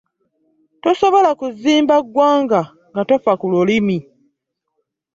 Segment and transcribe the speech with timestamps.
[0.83, 2.61] Tosobola kuzimba ggwanga
[2.91, 3.97] nga tofa ku lulimi.